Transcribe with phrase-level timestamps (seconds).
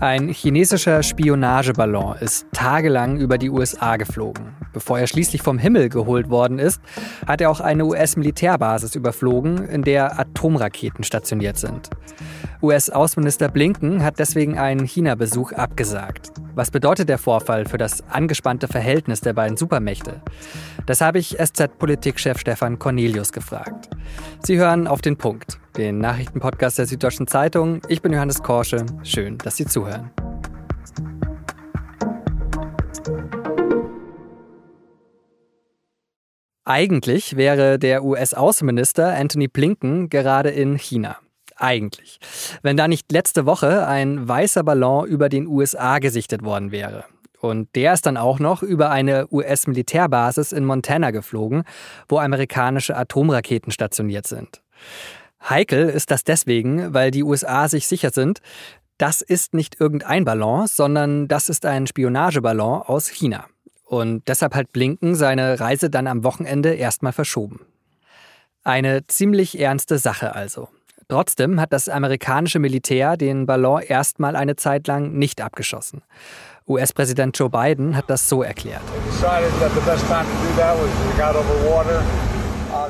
[0.00, 4.59] Ein chinesischer Spionageballon ist tagelang über die USA geflogen.
[4.72, 6.80] Bevor er schließlich vom Himmel geholt worden ist,
[7.26, 11.90] hat er auch eine US-Militärbasis überflogen, in der Atomraketen stationiert sind.
[12.62, 16.30] US-Außenminister Blinken hat deswegen einen China-Besuch abgesagt.
[16.54, 20.20] Was bedeutet der Vorfall für das angespannte Verhältnis der beiden Supermächte?
[20.86, 23.88] Das habe ich SZ-Politikchef Stefan Cornelius gefragt.
[24.42, 27.80] Sie hören auf den Punkt, den Nachrichtenpodcast der Süddeutschen Zeitung.
[27.88, 28.84] Ich bin Johannes Korsche.
[29.02, 30.10] Schön, dass Sie zuhören.
[36.70, 41.16] Eigentlich wäre der US-Außenminister Anthony Blinken gerade in China.
[41.56, 42.20] Eigentlich.
[42.62, 47.06] Wenn da nicht letzte Woche ein weißer Ballon über den USA gesichtet worden wäre.
[47.40, 51.64] Und der ist dann auch noch über eine US-Militärbasis in Montana geflogen,
[52.08, 54.62] wo amerikanische Atomraketen stationiert sind.
[55.42, 58.38] Heikel ist das deswegen, weil die USA sich sicher sind,
[58.96, 63.46] das ist nicht irgendein Ballon, sondern das ist ein Spionageballon aus China.
[63.90, 67.66] Und deshalb hat Blinken seine Reise dann am Wochenende erstmal verschoben.
[68.62, 70.68] Eine ziemlich ernste Sache also.
[71.08, 76.02] Trotzdem hat das amerikanische Militär den Ballon erstmal eine Zeit lang nicht abgeschossen.
[76.68, 78.82] US-Präsident Joe Biden hat das so erklärt.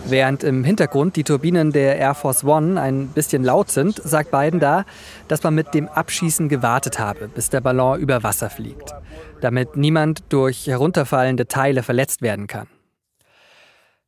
[0.07, 4.59] Während im Hintergrund die Turbinen der Air Force One ein bisschen laut sind, sagt Biden
[4.59, 4.85] da,
[5.29, 8.93] dass man mit dem Abschießen gewartet habe, bis der Ballon über Wasser fliegt,
[9.41, 12.67] damit niemand durch herunterfallende Teile verletzt werden kann.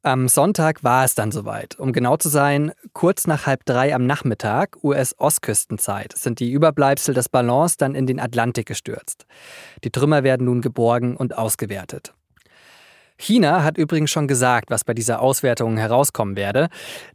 [0.04, 1.78] Am Sonntag war es dann soweit.
[1.78, 7.28] Um genau zu sein, kurz nach halb drei am Nachmittag, US-Ostküstenzeit, sind die Überbleibsel des
[7.28, 9.26] Ballons dann in den Atlantik gestürzt.
[9.84, 12.14] Die Trümmer werden nun geborgen und ausgewertet.
[13.18, 16.68] China hat übrigens schon gesagt, was bei dieser Auswertung herauskommen werde.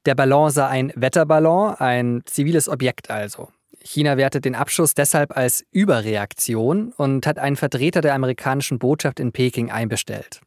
[0.05, 3.49] Der Ballon sei ein Wetterballon, ein ziviles Objekt also.
[3.83, 9.31] China wertet den Abschuss deshalb als Überreaktion und hat einen Vertreter der amerikanischen Botschaft in
[9.31, 10.41] Peking einbestellt.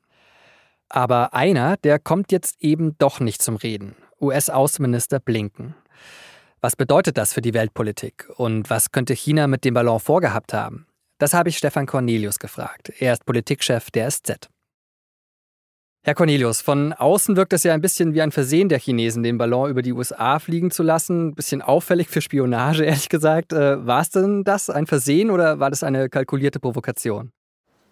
[0.88, 3.94] Aber einer, der kommt jetzt eben doch nicht zum Reden.
[4.20, 5.74] US-Außenminister Blinken.
[6.60, 8.28] Was bedeutet das für die Weltpolitik?
[8.36, 10.86] Und was könnte China mit dem Ballon vorgehabt haben?
[11.19, 12.92] Das habe ich Stefan Cornelius gefragt.
[12.98, 14.50] Er ist Politikchef der SZ.
[16.02, 19.36] Herr Cornelius, von außen wirkt es ja ein bisschen wie ein Versehen der Chinesen, den
[19.36, 21.28] Ballon über die USA fliegen zu lassen.
[21.28, 23.52] Ein bisschen auffällig für Spionage, ehrlich gesagt.
[23.52, 27.32] Äh, war es denn das, ein Versehen oder war das eine kalkulierte Provokation?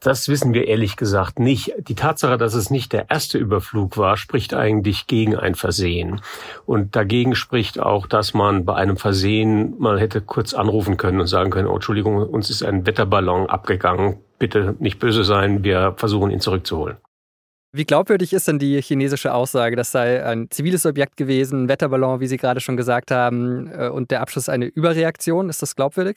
[0.00, 1.74] Das wissen wir ehrlich gesagt nicht.
[1.86, 6.22] Die Tatsache, dass es nicht der erste Überflug war, spricht eigentlich gegen ein Versehen.
[6.64, 11.26] Und dagegen spricht auch, dass man bei einem Versehen mal hätte kurz anrufen können und
[11.26, 14.16] sagen können, oh, Entschuldigung, uns ist ein Wetterballon abgegangen.
[14.38, 16.96] Bitte nicht böse sein, wir versuchen ihn zurückzuholen.
[17.72, 22.26] Wie glaubwürdig ist denn die chinesische Aussage, das sei ein ziviles Objekt gewesen, Wetterballon, wie
[22.26, 25.50] Sie gerade schon gesagt haben, äh, und der Abschuss eine Überreaktion?
[25.50, 26.16] Ist das glaubwürdig?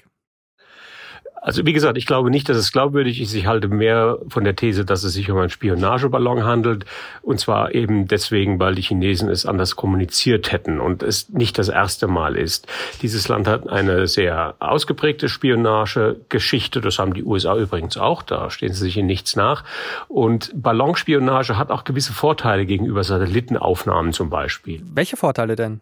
[1.42, 3.34] Also wie gesagt, ich glaube nicht, dass es glaubwürdig ist.
[3.34, 6.86] Ich halte mehr von der These, dass es sich um einen Spionageballon handelt.
[7.24, 11.68] Und zwar eben deswegen, weil die Chinesen es anders kommuniziert hätten und es nicht das
[11.68, 12.68] erste Mal ist.
[13.02, 16.80] Dieses Land hat eine sehr ausgeprägte Spionagegeschichte.
[16.80, 18.22] Das haben die USA übrigens auch.
[18.22, 19.64] Da stehen sie sich in nichts nach.
[20.08, 24.84] Und Ballonspionage hat auch gewisse Vorteile gegenüber Satellitenaufnahmen zum Beispiel.
[24.94, 25.82] Welche Vorteile denn?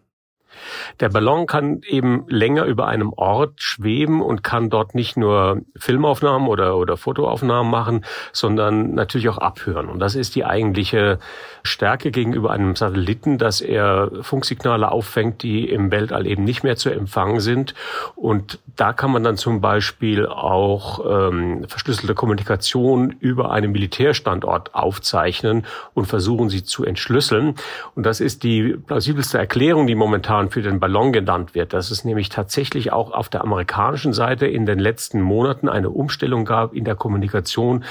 [1.00, 6.48] Der Ballon kann eben länger über einem Ort schweben und kann dort nicht nur Filmaufnahmen
[6.48, 9.90] oder, oder Fotoaufnahmen machen, sondern natürlich auch abhören.
[9.90, 11.20] Und das ist die eigentliche
[11.64, 16.90] Stärke gegenüber einem Satelliten, dass er Funksignale auffängt, die im Weltall eben nicht mehr zu
[16.90, 17.74] empfangen sind.
[18.16, 25.66] Und da kann man dann zum Beispiel auch ähm, verschlüsselte Kommunikation über einen Militärstandort aufzeichnen
[25.94, 27.56] und versuchen, sie zu entschlüsseln.
[27.96, 32.06] Und das ist die plausibelste Erklärung, die momentan für den Ballon genannt wird, dass es
[32.06, 36.86] nämlich tatsächlich auch auf der amerikanischen Seite in den letzten Monaten eine Umstellung gab in
[36.86, 37.84] der Kommunikation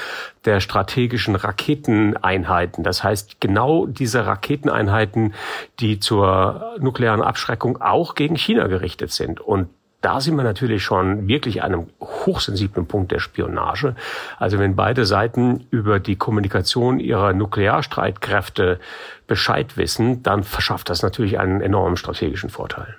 [0.47, 2.83] der strategischen Raketeneinheiten.
[2.83, 5.35] Das heißt, genau diese Raketeneinheiten,
[5.81, 9.41] die zur nuklearen Abschreckung auch gegen China gerichtet sind.
[9.41, 9.69] Und
[10.09, 13.95] da sind wir natürlich schon wirklich an einem hochsensiblen Punkt der Spionage.
[14.39, 18.81] Also wenn beide Seiten über die Kommunikation ihrer Nuklearstreitkräfte
[19.27, 22.97] Bescheid wissen, dann verschafft das natürlich einen enormen strategischen Vorteil.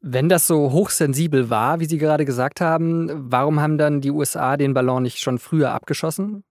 [0.00, 4.56] Wenn das so hochsensibel war, wie Sie gerade gesagt haben, warum haben dann die USA
[4.56, 6.42] den Ballon nicht schon früher abgeschossen?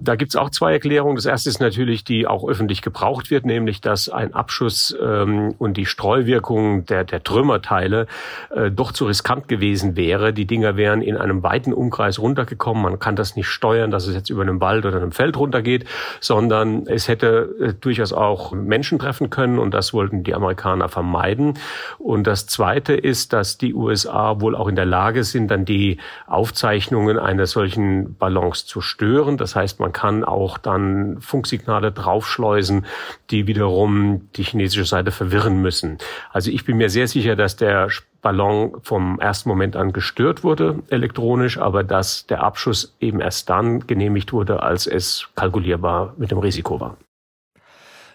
[0.00, 1.16] Da gibt's auch zwei Erklärungen.
[1.16, 5.76] Das erste ist natürlich, die auch öffentlich gebraucht wird, nämlich dass ein Abschuss ähm, und
[5.76, 8.06] die Streuwirkung der, der Trümmerteile
[8.50, 10.32] äh, doch zu riskant gewesen wäre.
[10.32, 12.82] Die Dinger wären in einem weiten Umkreis runtergekommen.
[12.82, 15.84] Man kann das nicht steuern, dass es jetzt über einem Wald oder einem Feld runtergeht,
[16.20, 21.54] sondern es hätte äh, durchaus auch Menschen treffen können und das wollten die Amerikaner vermeiden.
[21.98, 25.98] Und das zweite ist, dass die USA wohl auch in der Lage sind, dann die
[26.26, 29.36] Aufzeichnungen eines solchen Ballons zu stören.
[29.36, 32.86] Das heißt, man kann auch dann Funksignale draufschleusen,
[33.30, 35.98] die wiederum die chinesische Seite verwirren müssen.
[36.32, 37.88] Also ich bin mir sehr sicher, dass der
[38.20, 43.86] Ballon vom ersten Moment an gestört wurde elektronisch, aber dass der Abschuss eben erst dann
[43.86, 46.96] genehmigt wurde, als es kalkulierbar mit dem Risiko war.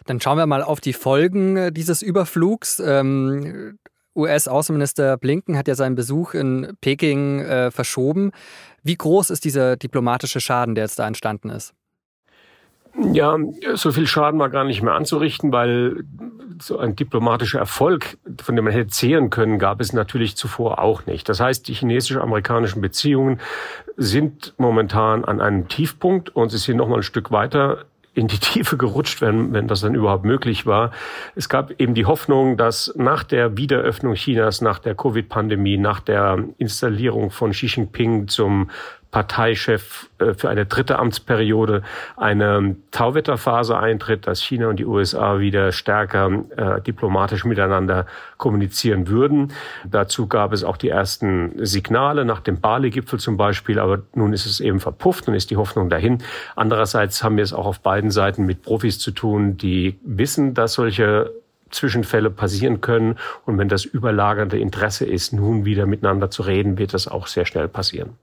[0.05, 2.81] Dann schauen wir mal auf die Folgen äh, dieses Überflugs.
[2.85, 3.77] Ähm,
[4.15, 8.31] US-Außenminister Blinken hat ja seinen Besuch in Peking äh, verschoben.
[8.83, 11.73] Wie groß ist dieser diplomatische Schaden, der jetzt da entstanden ist?
[13.11, 13.35] Ja,
[13.73, 16.03] so viel Schaden war gar nicht mehr anzurichten, weil
[16.61, 21.07] so ein diplomatischer Erfolg, von dem man hätte zehren können, gab es natürlich zuvor auch
[21.07, 21.27] nicht.
[21.27, 23.39] Das heißt, die chinesisch-amerikanischen Beziehungen
[23.97, 28.37] sind momentan an einem Tiefpunkt und sie sind noch mal ein Stück weiter in die
[28.37, 30.91] Tiefe gerutscht, wenn, wenn das dann überhaupt möglich war.
[31.35, 36.43] Es gab eben die Hoffnung, dass nach der Wiederöffnung Chinas, nach der Covid-Pandemie, nach der
[36.57, 38.69] Installierung von Xi Jinping zum
[39.13, 41.83] Parteichef äh, für eine dritte Amtsperiode
[42.17, 48.07] eine Tauwetterphase eintritt, dass China und die USA wieder stärker äh, diplomatisch miteinander
[48.37, 49.53] kommunizieren würden.
[49.85, 54.47] Dazu gab es auch die ersten Signale nach dem Bali-Gipfel zum Beispiel, aber nun ist
[54.47, 56.17] es eben verpufft und ist die Hoffnung dahin.
[56.55, 60.73] Andererseits haben wir es auch auf beiden Seiten mit Profis zu tun, die wissen, dass
[60.73, 61.31] solche
[61.69, 63.19] Zwischenfälle passieren können.
[63.45, 67.45] Und wenn das überlagernde Interesse ist, nun wieder miteinander zu reden, wird das auch sehr
[67.45, 68.17] schnell passieren.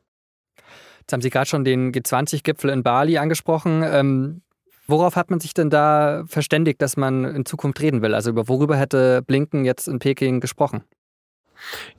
[1.10, 3.82] Jetzt haben Sie gerade schon den G20-Gipfel in Bali angesprochen.
[3.84, 4.42] Ähm,
[4.86, 8.14] worauf hat man sich denn da verständigt, dass man in Zukunft reden will?
[8.14, 10.84] Also über worüber hätte Blinken jetzt in Peking gesprochen?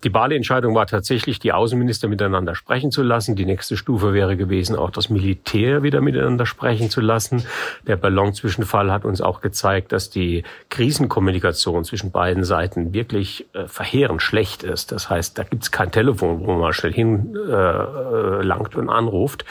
[0.04, 3.36] Die Bali-Entscheidung war tatsächlich, die Außenminister miteinander sprechen zu lassen.
[3.36, 7.44] Die nächste Stufe wäre gewesen, auch das Militär wieder miteinander sprechen zu lassen.
[7.88, 14.22] Der Ballon-Zwischenfall hat uns auch gezeigt, dass die Krisenkommunikation zwischen beiden Seiten wirklich äh, verheerend
[14.22, 14.92] schlecht ist.
[14.92, 19.46] Das heißt, da gibt es kein Telefon, wo man schnell hinlangt äh, und anruft.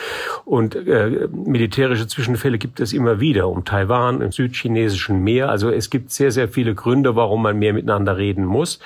[0.44, 5.48] Und äh, militärische Zwischenfälle gibt es immer wieder um Taiwan, im südchinesischen Meer.
[5.50, 8.80] Also es gibt sehr, sehr viele Gründe, warum man mehr miteinander reden muss.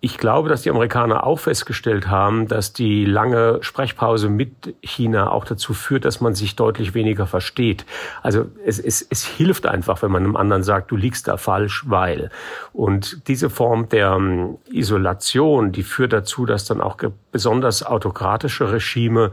[0.00, 5.44] Ich glaube, dass die Amerikaner auch festgestellt haben, dass die lange Sprechpause mit China auch
[5.44, 7.84] dazu führt, dass man sich deutlich weniger versteht.
[8.22, 11.84] Also es, es, es hilft einfach, wenn man einem anderen sagt, du liegst da falsch,
[11.88, 12.30] weil.
[12.72, 16.96] Und diese Form der ähm, Isolation, die führt dazu, dass dann auch
[17.32, 19.32] besonders autokratische Regime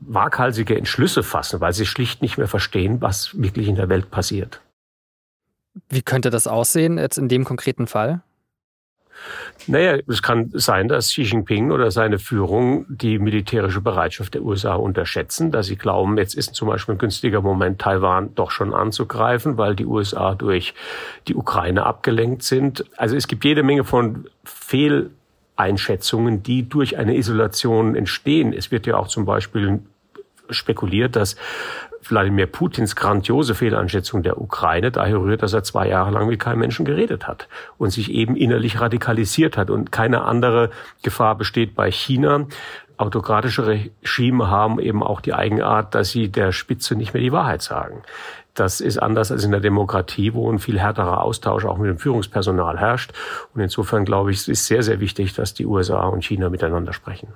[0.00, 4.60] waghalsige Entschlüsse fassen, weil sie schlicht nicht mehr verstehen, was wirklich in der Welt passiert.
[5.88, 8.22] Wie könnte das aussehen jetzt in dem konkreten Fall?
[9.66, 14.74] Naja, es kann sein, dass Xi Jinping oder seine Führung die militärische Bereitschaft der USA
[14.74, 19.58] unterschätzen, dass sie glauben, jetzt ist zum Beispiel ein günstiger Moment, Taiwan doch schon anzugreifen,
[19.58, 20.74] weil die USA durch
[21.28, 22.84] die Ukraine abgelenkt sind.
[22.96, 28.52] Also es gibt jede Menge von Fehleinschätzungen, die durch eine Isolation entstehen.
[28.52, 29.80] Es wird ja auch zum Beispiel
[30.50, 31.36] spekuliert, dass
[32.08, 36.60] Wladimir Putins grandiose Fehleinschätzung der Ukraine daher rührt, dass er zwei Jahre lang mit keinem
[36.60, 39.70] Menschen geredet hat und sich eben innerlich radikalisiert hat.
[39.70, 40.70] Und keine andere
[41.02, 42.46] Gefahr besteht bei China.
[42.96, 47.62] Autokratische Regime haben eben auch die Eigenart, dass sie der Spitze nicht mehr die Wahrheit
[47.62, 48.02] sagen.
[48.54, 51.98] Das ist anders als in der Demokratie, wo ein viel härterer Austausch auch mit dem
[51.98, 53.12] Führungspersonal herrscht.
[53.54, 56.92] Und insofern glaube ich, es ist sehr, sehr wichtig, dass die USA und China miteinander
[56.92, 57.28] sprechen.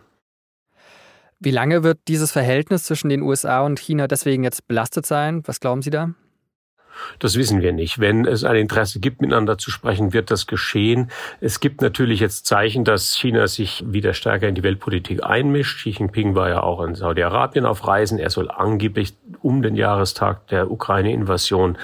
[1.39, 5.43] Wie lange wird dieses Verhältnis zwischen den USA und China deswegen jetzt belastet sein?
[5.47, 6.15] Was glauben Sie da?
[7.19, 7.99] Das wissen wir nicht.
[7.99, 11.11] Wenn es ein Interesse gibt, miteinander zu sprechen, wird das geschehen.
[11.41, 15.79] Es gibt natürlich jetzt Zeichen, dass China sich wieder stärker in die Weltpolitik einmischt.
[15.79, 18.19] Xi Jinping war ja auch in Saudi-Arabien auf Reisen.
[18.19, 21.77] Er soll angeblich um den Jahrestag der Ukraine-Invasion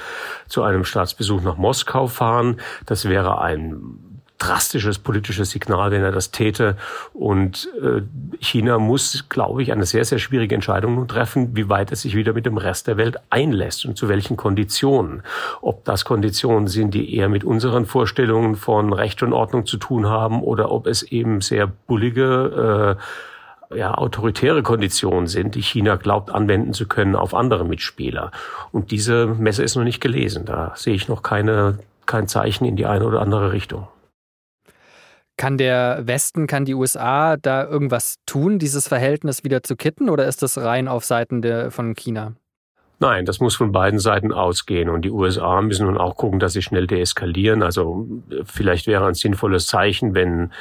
[0.49, 2.59] zu einem Staatsbesuch nach Moskau fahren.
[2.87, 4.12] Das wäre ein
[4.43, 6.77] drastisches politisches Signal, wenn er das täte.
[7.15, 8.03] Und äh,
[8.41, 12.17] China muss, glaube ich, eine sehr, sehr schwierige Entscheidung nun treffen, wie weit es sich
[12.17, 15.23] wieder mit dem Rest der Welt einlässt und zu welchen Konditionen.
[15.61, 20.07] Ob das Konditionen sind, die eher mit unseren Vorstellungen von Recht und Ordnung zu tun
[20.09, 26.31] haben oder ob es eben sehr bullige äh, ja, autoritäre Konditionen sind, die China glaubt
[26.31, 28.33] anwenden zu können auf andere Mitspieler.
[28.73, 30.45] Und diese Messe ist noch nicht gelesen.
[30.45, 33.87] Da sehe ich noch keine, kein Zeichen in die eine oder andere Richtung.
[35.37, 40.27] Kann der Westen, kann die USA da irgendwas tun, dieses Verhältnis wieder zu kitten, oder
[40.27, 42.35] ist das rein auf Seiten der, von China?
[43.03, 44.89] Nein, das muss von beiden Seiten ausgehen.
[44.89, 47.65] Und die USA müssen nun auch gucken, dass sie schnell deeskalieren.
[47.65, 48.07] Also
[48.45, 50.53] vielleicht wäre ein sinnvolles Zeichen, wenn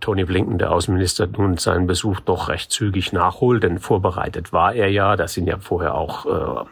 [0.00, 3.62] Tony Blinken, der Außenminister, nun seinen Besuch doch recht zügig nachholt.
[3.62, 5.14] Denn vorbereitet war er ja.
[5.14, 6.64] Da sind ja vorher auch äh,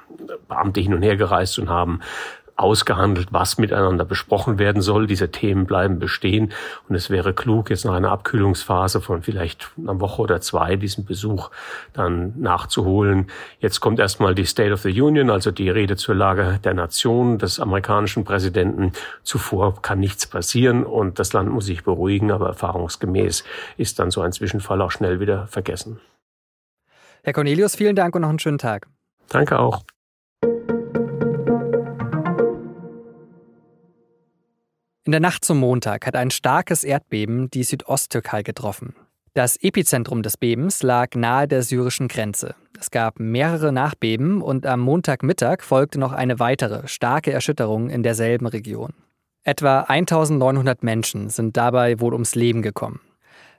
[0.48, 2.00] Beamte hin und her gereist und haben
[2.62, 5.06] ausgehandelt, was miteinander besprochen werden soll.
[5.06, 6.52] Diese Themen bleiben bestehen
[6.88, 11.04] und es wäre klug, jetzt nach einer Abkühlungsphase von vielleicht einer Woche oder zwei diesen
[11.04, 11.50] Besuch
[11.92, 13.26] dann nachzuholen.
[13.60, 17.38] Jetzt kommt erstmal die State of the Union, also die Rede zur Lage der Nation
[17.38, 18.92] des amerikanischen Präsidenten.
[19.22, 23.44] Zuvor kann nichts passieren und das Land muss sich beruhigen, aber erfahrungsgemäß
[23.76, 26.00] ist dann so ein Zwischenfall auch schnell wieder vergessen.
[27.24, 28.88] Herr Cornelius, vielen Dank und noch einen schönen Tag.
[29.28, 29.82] Danke auch.
[35.04, 38.94] In der Nacht zum Montag hat ein starkes Erdbeben die Südosttürkei getroffen.
[39.34, 42.54] Das Epizentrum des Bebens lag nahe der syrischen Grenze.
[42.78, 48.46] Es gab mehrere Nachbeben und am Montagmittag folgte noch eine weitere starke Erschütterung in derselben
[48.46, 48.92] Region.
[49.42, 53.00] Etwa 1900 Menschen sind dabei wohl ums Leben gekommen.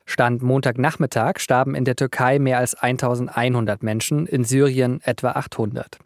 [0.06, 6.00] Stand Montagnachmittag starben in der Türkei mehr als 1100 Menschen, in Syrien etwa 800.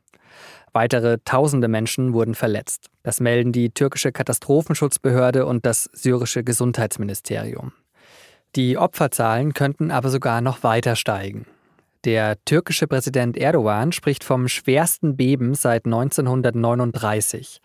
[0.78, 2.92] Weitere tausende Menschen wurden verletzt.
[3.02, 7.72] Das melden die türkische Katastrophenschutzbehörde und das syrische Gesundheitsministerium.
[8.56, 11.48] Die Opferzahlen könnten aber sogar noch weiter steigen.
[12.06, 17.60] Der türkische Präsident Erdogan spricht vom schwersten Beben seit 1939.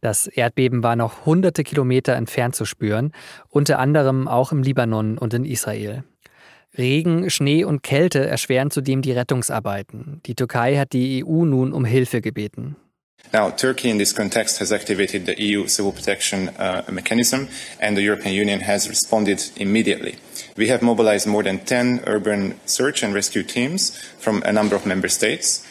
[0.00, 3.12] Das Erdbeben war noch hunderte Kilometer entfernt zu spüren,
[3.50, 6.04] unter anderem auch im Libanon und in Israel.
[6.78, 10.20] Regen, Schnee und Kälte erschweren zudem die Rettungsarbeiten.
[10.26, 12.76] Die Türkei hat die EU nun um Hilfe gebeten.
[13.32, 17.48] Now, Turkey in this context has activated the EU civil protection uh, mechanism
[17.80, 20.14] and the European Union has responded immediately.
[20.56, 24.86] We have mobilized more than 10 urban search and rescue teams from a number of
[24.86, 25.64] member states.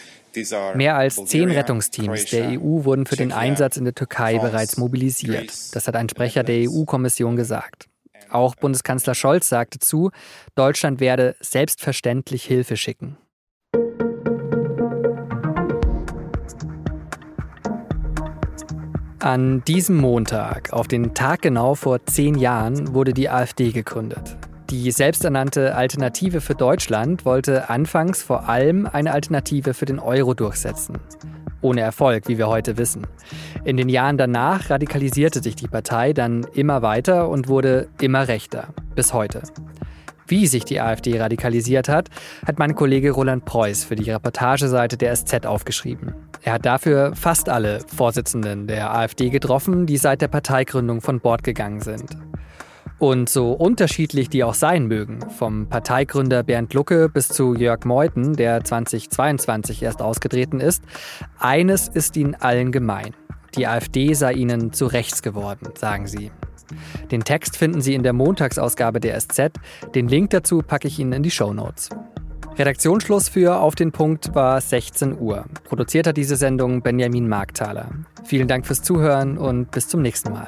[0.76, 5.50] Mehr als zehn Rettungsteams der EU wurden für den Einsatz in der Türkei bereits mobilisiert.
[5.74, 7.88] Das hat ein Sprecher der EU-Kommission gesagt.
[8.36, 10.12] Auch Bundeskanzler Scholz sagte zu,
[10.56, 13.18] Deutschland werde selbstverständlich Hilfe schicken.
[19.20, 24.36] An diesem Montag, auf den Tag genau vor zehn Jahren, wurde die AfD gegründet.
[24.70, 31.00] Die selbsternannte Alternative für Deutschland wollte anfangs vor allem eine Alternative für den Euro durchsetzen
[31.66, 33.08] ohne Erfolg, wie wir heute wissen.
[33.64, 38.68] In den Jahren danach radikalisierte sich die Partei dann immer weiter und wurde immer rechter,
[38.94, 39.42] bis heute.
[40.28, 42.10] Wie sich die AfD radikalisiert hat,
[42.46, 46.14] hat mein Kollege Roland Preuß für die Reportageseite der SZ aufgeschrieben.
[46.44, 51.44] Er hat dafür fast alle Vorsitzenden der AfD getroffen, die seit der Parteigründung von Bord
[51.44, 52.18] gegangen sind.
[52.98, 58.34] Und so unterschiedlich die auch sein mögen, vom Parteigründer Bernd Lucke bis zu Jörg Meuthen,
[58.34, 60.84] der 2022 erst ausgetreten ist,
[61.38, 63.14] eines ist ihnen allen gemein.
[63.56, 66.32] Die AfD sei ihnen zu rechts geworden, sagen sie.
[67.12, 69.52] Den Text finden Sie in der Montagsausgabe der SZ.
[69.94, 71.90] Den Link dazu packe ich Ihnen in die Show Notes.
[72.58, 75.46] Redaktionsschluss für Auf den Punkt war 16 Uhr.
[75.66, 77.90] Produziert hat diese Sendung Benjamin Markthaler.
[78.24, 80.48] Vielen Dank fürs Zuhören und bis zum nächsten Mal.